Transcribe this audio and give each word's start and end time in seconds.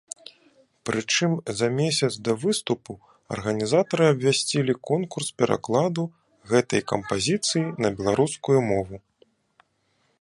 Прычым 0.89 1.31
за 1.59 1.67
месяц 1.79 2.09
да 2.27 2.33
выступу 2.43 2.93
арганізатары 3.35 4.05
абвясцілі 4.13 4.73
конкурс 4.91 5.27
перакладу 5.43 6.03
гэтай 6.53 6.81
кампазіцыі 6.93 7.63
на 7.87 7.97
беларускую 8.01 8.59
мову. 8.73 8.95